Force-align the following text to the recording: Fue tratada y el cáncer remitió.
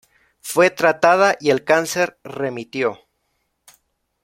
Fue 0.39 0.71
tratada 0.71 1.37
y 1.39 1.51
el 1.51 1.63
cáncer 1.63 2.17
remitió. 2.23 2.97